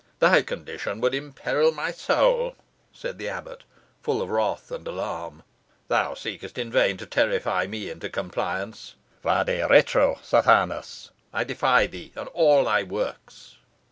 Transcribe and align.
"Thy 0.17 0.41
condition 0.41 0.99
would 0.99 1.13
imperil 1.13 1.71
my 1.71 1.91
soul," 1.91 2.55
said 2.91 3.19
the 3.19 3.29
abbot, 3.29 3.65
full 4.01 4.19
of 4.23 4.31
wrath 4.31 4.71
and 4.71 4.87
alarm. 4.87 5.43
"Thou 5.89 6.15
seekest 6.15 6.57
in 6.57 6.71
vain 6.71 6.97
to 6.97 7.05
terrify 7.05 7.67
me 7.67 7.87
into 7.91 8.09
compliance. 8.09 8.95
Vade 9.21 9.69
retro, 9.69 10.17
Sathanas. 10.23 11.11
I 11.31 11.43
defy 11.43 11.85
thee 11.85 12.13
and 12.15 12.27
all 12.29 12.65
thy 12.65 12.81
works." 12.81 13.57